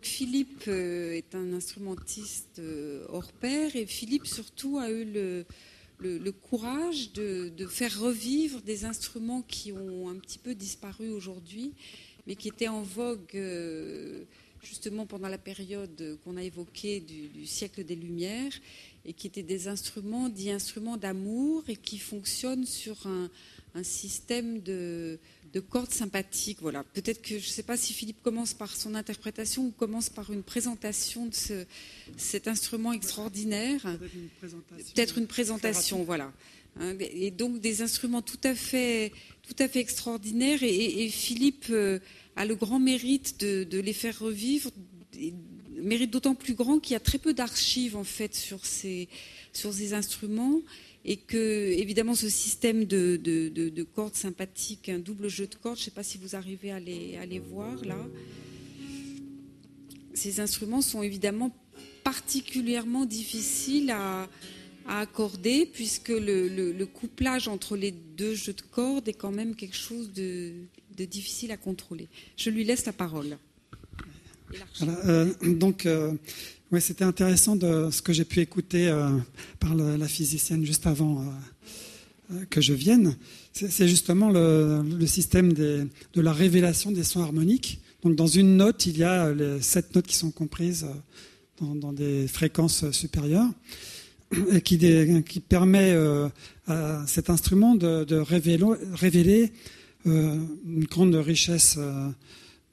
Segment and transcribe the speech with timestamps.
[0.00, 7.12] Philippe euh, est un instrumentiste euh, hors pair et Philippe surtout a eu le, courage
[7.12, 11.72] de, faire revivre des instruments qui ont un petit peu disparu aujourd'hui,
[12.26, 14.22] mais qui étaient en vogue euh,
[14.62, 18.52] justement pendant la période qu'on a évoquée du, siècle des Lumières,
[19.04, 23.28] et qui étaient des instruments dits instruments d'amour et qui fonctionnent sur un,
[23.82, 25.18] système de,
[25.60, 26.58] cordes sympathiques.
[26.60, 26.84] Voilà.
[26.84, 30.32] Peut-être que je ne sais pas si Philippe commence par son interprétation ou commence par
[30.32, 31.66] une présentation de
[32.16, 33.80] cet instrument extraordinaire.
[34.40, 36.32] Peut-être une présentation, voilà.
[36.80, 39.12] Hein, et donc des instruments tout à fait,
[39.42, 40.62] tout à fait extraordinaires.
[40.62, 41.98] Et, Philippe euh,
[42.36, 44.70] a le grand mérite de, les faire revivre,
[45.76, 49.08] mérite d'autant plus grand qu'il y a très peu d'archives en fait sur ces,
[49.52, 50.60] sur ces instruments
[51.08, 55.80] et que évidemment ce système de, de, cordes sympathiques, un double jeu de cordes, je
[55.80, 57.96] ne sais pas si vous arrivez à les, à les voir là,
[60.12, 61.50] ces instruments sont évidemment
[62.04, 64.28] particulièrement difficiles à,
[64.90, 69.76] accorder puisque le, le, couplage entre les deux jeux de cordes est quand même quelque
[69.76, 70.54] chose de,
[70.96, 72.08] de difficile à contrôler.
[72.38, 73.36] Je lui laisse la parole.
[74.82, 76.14] Euh, donc, euh,
[76.72, 79.10] ouais, c'était intéressant de ce que j'ai pu écouter euh,
[79.60, 81.24] par la physicienne juste avant
[82.50, 83.16] que je vienne.
[83.52, 87.80] C'est justement le, système de la révélation des sons harmoniques.
[88.02, 90.86] Donc, dans une note, il y a les sept notes qui sont comprises
[91.60, 93.50] dans, des fréquences supérieures
[94.52, 96.28] et qui, permet euh,
[96.66, 99.52] à cet instrument de, de révéler,
[100.06, 101.78] euh, une grande richesse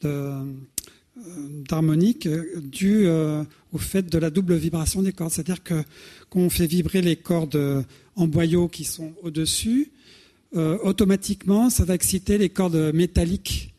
[0.06, 0.44] euh,
[1.68, 2.28] d'harmonique
[2.62, 3.08] due
[3.72, 5.32] au fait de la double vibration des cordes.
[5.32, 5.84] C'est-à-dire que
[6.30, 7.86] quand on fait vibrer les cordes
[8.16, 9.92] en boyau qui sont au-dessus,
[10.54, 13.74] automatiquement, ça va exciter les cordes métalliques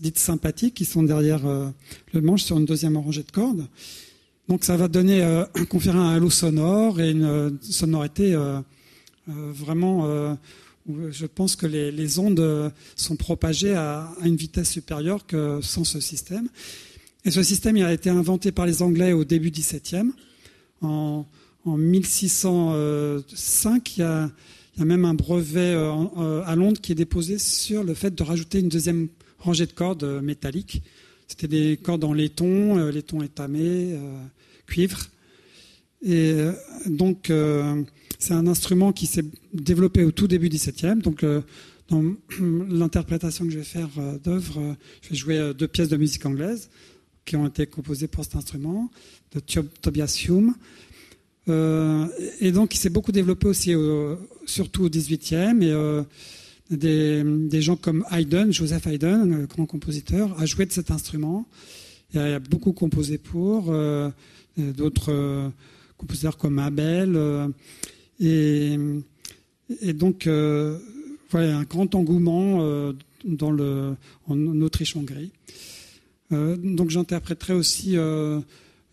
[0.00, 3.66] dites sympathiques qui sont derrière le manche sur une deuxième rangée de cordes.
[4.50, 8.60] Donc ça va donner, euh, conférer un halo sonore et une euh, sonorité euh,
[9.28, 10.36] vraiment
[11.10, 16.48] je pense que les, ondes sont propagées à, une vitesse supérieure que sans ce système.
[17.24, 20.12] Et ce système a été inventé par les Anglais au début du XVIIe.
[20.80, 21.26] En,
[21.64, 24.30] en 1605, il y, a,
[24.76, 25.74] il y, a, même un brevet
[26.46, 29.08] à Londres qui est déposé sur le fait de rajouter une deuxième
[29.38, 30.82] rangée de cordes métalliques.
[31.28, 33.98] C'était des cordes en laiton, laiton étamé,
[34.66, 34.98] cuivre.
[36.02, 36.52] Et euh,
[36.86, 37.82] donc, euh,
[38.20, 41.00] c'est un instrument qui s'est développé au tout début du 17e.
[41.00, 41.40] Donc, euh,
[41.88, 42.04] dans
[42.68, 43.88] l'interprétation que je vais faire
[44.22, 46.70] d'œuvre, je vais jouer deux pièces de musique anglaise
[47.24, 48.90] qui ont été composées pour cet instrument,
[49.34, 50.54] de Tobias Hume.
[51.48, 53.74] et donc, il s'est beaucoup développé aussi,
[54.46, 55.62] surtout au 18e.
[55.62, 61.46] Et des, gens comme Haydn, Joseph Haydn, grand compositeur, a joué de cet instrument.
[62.14, 63.72] Il a beaucoup composé pour
[64.56, 65.48] d'autres euh,
[65.96, 67.16] compositeurs comme Abel.
[68.22, 69.00] Euh,
[69.80, 70.78] et, donc, euh,
[71.30, 72.92] voilà, un grand engouement
[73.24, 75.32] dans le, en Autriche-Hongrie.
[76.30, 77.96] donc, j'interpréterai aussi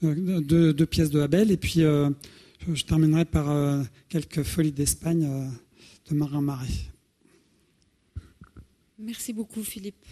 [0.01, 1.51] deux, pièces de Abel.
[1.51, 5.27] Et puis, je terminerai par quelques folies d'Espagne
[6.09, 6.67] de Marin Marais.
[8.99, 10.05] Merci beaucoup, Philippe.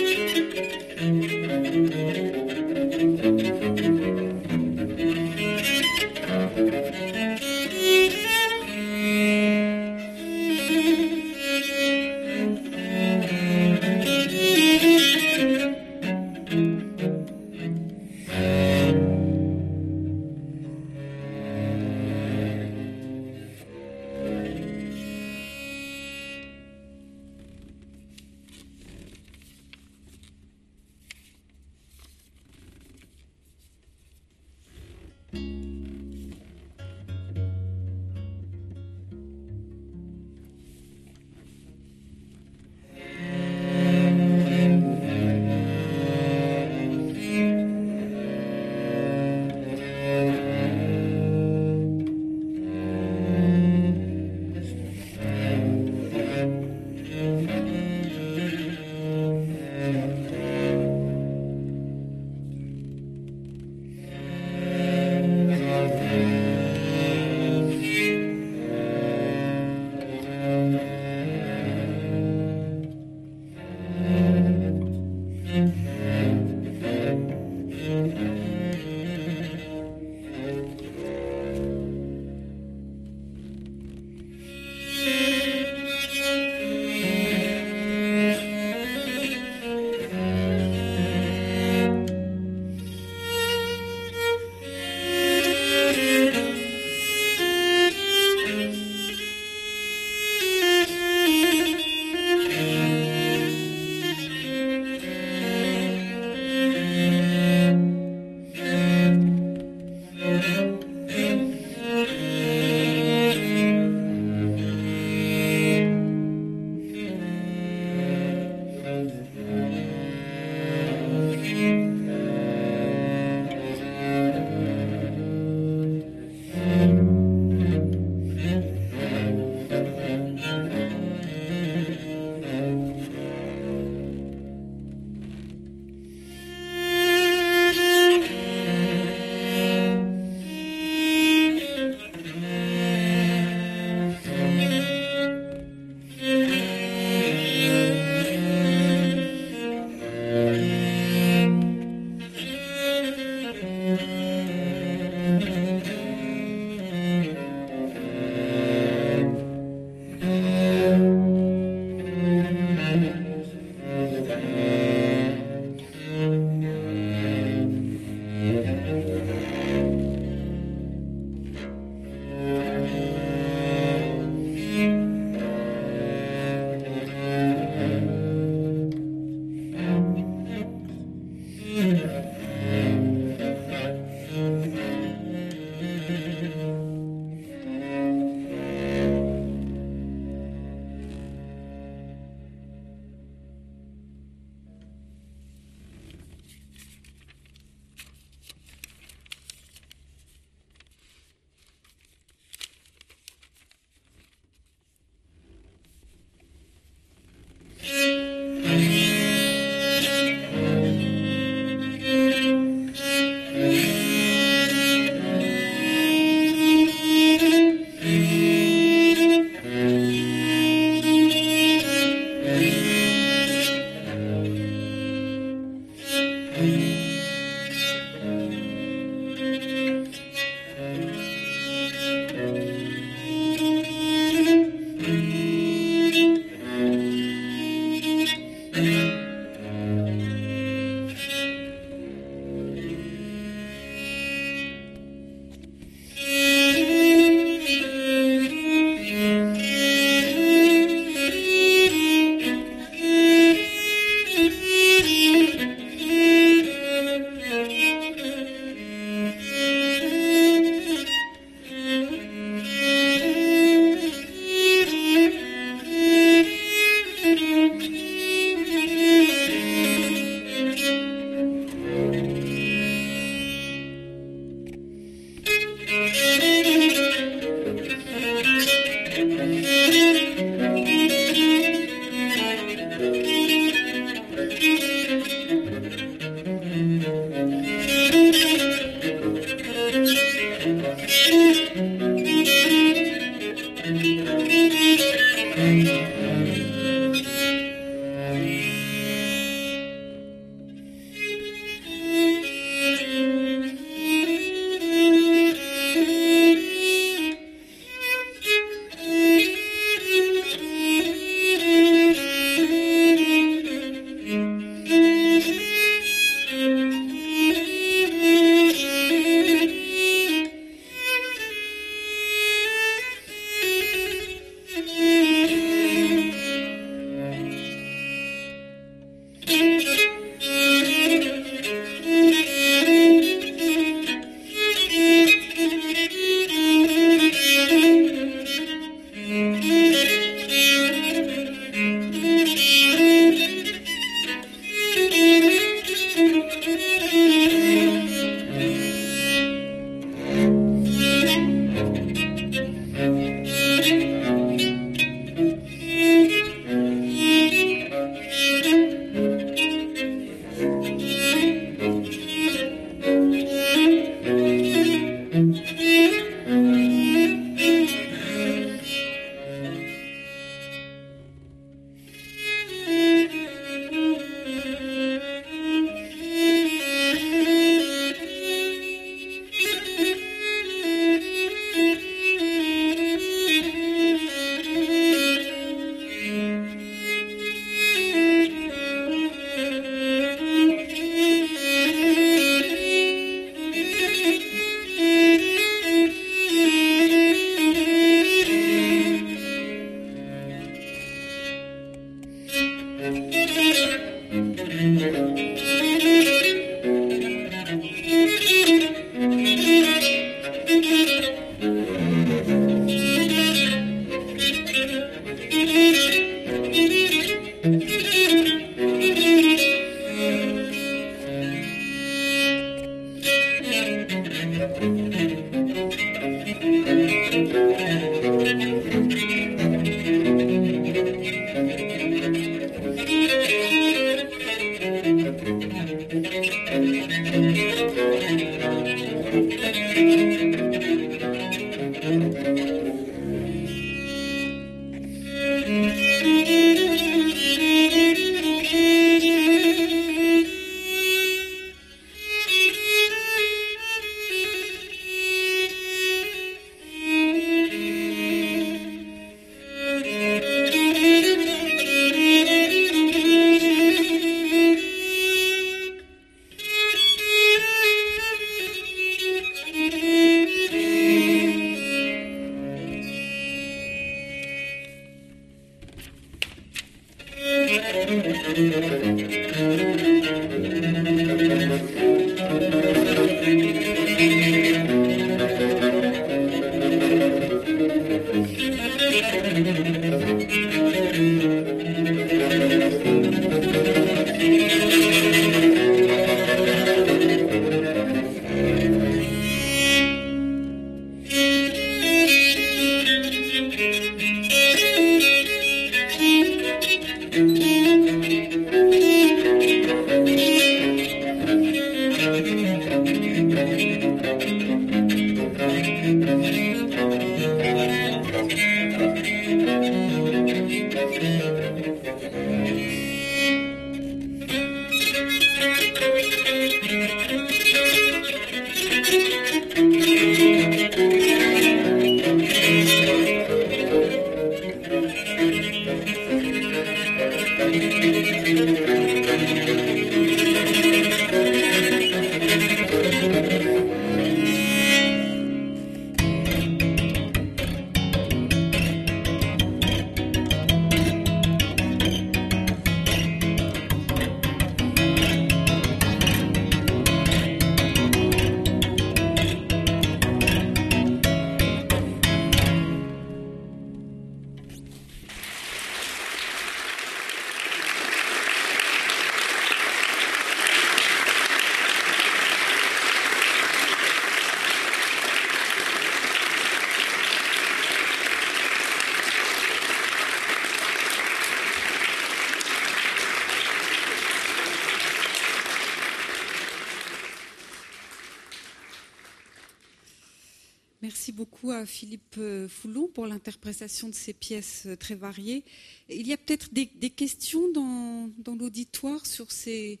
[592.02, 595.64] Philippe euh, Foulon pour l'interprétation de ces pièces euh, très variées.
[596.08, 600.00] Il y a peut-être des, questions dans, l'auditoire sur ces,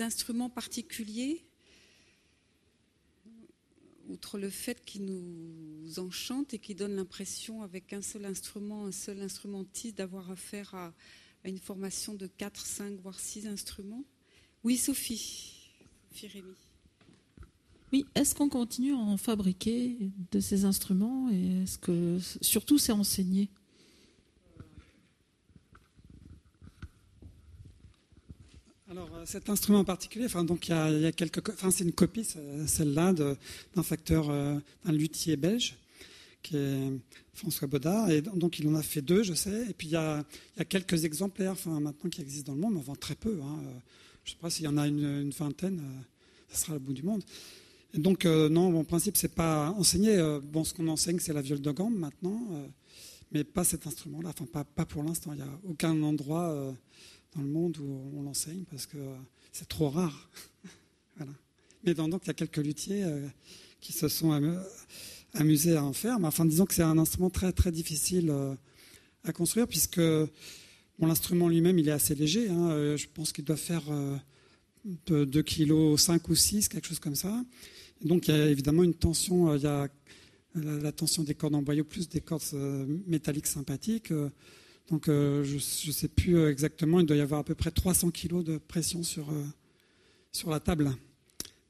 [0.00, 1.44] instruments particuliers
[4.08, 8.92] Outre le fait qu'ils nous enchantent et qu'ils donnent l'impression, avec un seul instrument, un
[8.92, 10.94] seul instrumentiste, d'avoir affaire à,
[11.44, 14.04] une formation de 4, 5, voire 6 instruments.
[14.62, 15.74] Oui, Sophie.
[16.10, 16.42] Sophie.
[17.94, 19.96] Oui, est-ce qu'on continue à en fabriquer
[20.32, 23.48] de ces instruments et est-ce que surtout c'est enseigné?
[28.90, 31.12] Alors euh, cet instrument en particulier, il y a,
[31.70, 32.26] c'est une copie
[32.66, 35.76] celle-là d'un facteur, euh, d'un luthier belge
[36.42, 36.90] qui est
[37.32, 39.70] François Baudard et donc il en a fait deux, je sais.
[39.70, 40.24] Et puis il y a,
[40.68, 43.38] quelques exemplaires, enfin maintenant qui existent dans le monde, on vend très peu.
[43.40, 43.60] Hein.
[44.24, 46.02] Je ne sais pas s'il y en a une, vingtaine, euh,
[46.48, 47.22] ça sera le bout du monde
[47.98, 50.16] donc, euh, non, mon principe, c'est pas enseigner.
[50.16, 52.66] Euh, bon, ce qu'on enseigne, c'est la viole de gamme maintenant, euh,
[53.30, 54.30] mais pas cet instrument-là.
[54.30, 55.32] Enfin, pas, pour l'instant.
[55.32, 56.74] Il n'y a aucun endroit
[57.34, 58.98] dans le monde où on l'enseigne parce que
[59.52, 60.30] c'est trop rare.
[61.84, 63.04] Mais donc, il y a quelques luthiers
[63.80, 64.32] qui se sont
[65.34, 66.18] amusés à en faire.
[66.18, 68.32] Mais enfin, disons que c'est un instrument très, très difficile
[69.24, 70.00] à construire puisque
[70.98, 72.48] l'instrument lui-même, il est assez léger.
[72.48, 72.96] Hein.
[72.96, 73.82] je pense qu'il doit faire
[74.84, 77.44] 2 kg 5 ou 6, quelque chose comme ça.
[78.04, 79.88] Donc il y a évidemment une tension, euh, il y a
[80.54, 84.12] la, tension des cordes en boyau plus des cordes euh, métalliques sympathiques.
[84.12, 84.28] Euh,
[84.90, 88.42] donc je ne sais plus exactement, il doit y avoir à peu près 300 kg
[88.42, 89.32] de pression sur,
[90.30, 90.94] sur la table.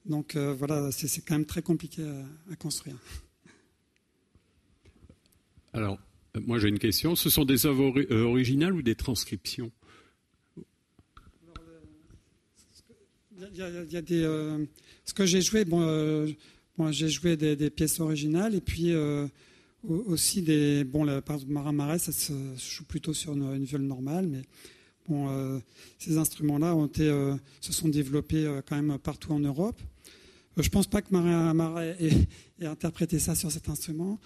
[0.05, 2.03] Donc voilà, c'est quand même très compliqué
[2.51, 2.97] à, construire.
[5.71, 5.97] Alors,
[6.45, 7.15] moi j'ai une question.
[7.15, 9.71] Ce sont des œuvres originales ou des transcriptions?
[13.37, 14.21] Il y a, des.
[15.03, 16.31] ce que j'ai joué, bon,
[16.91, 18.93] j'ai joué des, pièces originales et puis
[19.83, 20.83] aussi des.
[20.85, 24.41] Bon, par exemple, Marin Marais, ça se joue plutôt sur une, viole normale, mais
[25.07, 25.61] bon,
[25.99, 29.81] ces instruments-là ont se sont développés quand même partout en Europe.
[30.57, 34.17] je ne pense pas que Marin Marais ait, interprété ça sur cet instrument.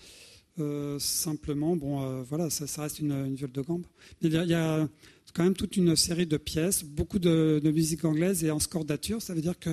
[0.99, 3.85] simplement, bon, voilà, ça, reste une, viole de gambe.
[4.21, 4.87] il y a
[5.33, 9.21] quand même toute une série de pièces, beaucoup de, musique anglaise et en scordature.
[9.21, 9.71] Ça veut dire que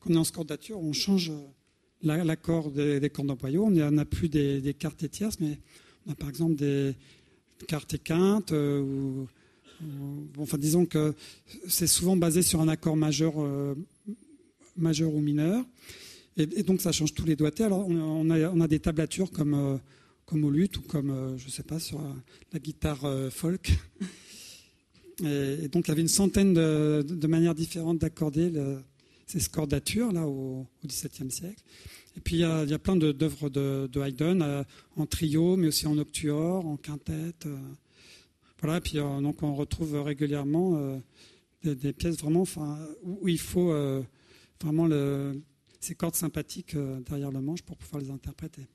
[0.00, 1.32] quand on est en scordature, on change
[2.02, 3.64] l'accord des, cordes boyau.
[3.64, 5.58] On n'a plus des, quarts et tierces, mais
[6.06, 6.94] on a par exemple des
[7.68, 8.52] quarts et quintes.
[8.52, 9.24] Euh,
[10.38, 11.14] enfin, disons que
[11.68, 13.74] c'est souvent basé sur un accord majeur, euh,
[14.78, 15.64] ou mineur.
[16.36, 17.64] Et, donc ça change tous les doigtés.
[17.64, 19.78] Alors on a, des tablatures euh,
[20.26, 22.00] comme au luth ou comme, je ne sais pas, sur
[22.52, 23.72] la guitare folk.
[25.24, 28.52] Et, donc il y avait une centaine de, manières différentes d'accorder
[29.26, 31.62] ces scordatures là au, XVIIe siècle.
[32.16, 34.64] Et puis il y a, plein d'œuvres de, Haydn euh,
[34.96, 37.46] en trio, mais aussi en octuor, en quintette.
[37.46, 37.58] Euh.
[38.60, 38.78] voilà.
[38.78, 41.00] Et puis euh, donc on retrouve régulièrement
[41.62, 42.44] des, pièces vraiment,
[43.02, 43.74] où, il faut
[44.62, 44.88] vraiment
[45.80, 46.76] ces cordes sympathiques
[47.06, 48.66] derrière le manche pour pouvoir les interpréter.